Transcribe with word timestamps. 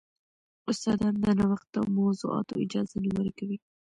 استادان 0.71 1.13
د 1.23 1.25
نوښت 1.39 1.71
او 1.79 1.85
موضوعاتو 1.99 2.59
اجازه 2.63 2.97
نه 3.05 3.11
ورکوي. 3.19 3.57